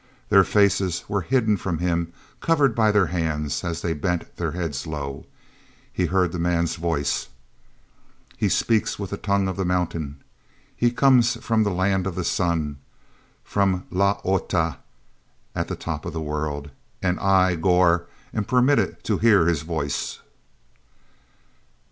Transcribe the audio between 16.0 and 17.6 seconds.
of the world! And I,